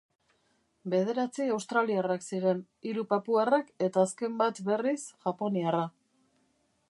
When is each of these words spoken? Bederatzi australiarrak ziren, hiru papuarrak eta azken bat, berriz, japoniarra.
Bederatzi 0.93 1.45
australiarrak 1.55 2.25
ziren, 2.29 2.63
hiru 2.91 3.05
papuarrak 3.13 3.71
eta 3.89 4.07
azken 4.07 4.37
bat, 4.45 4.65
berriz, 4.71 4.99
japoniarra. 5.29 5.85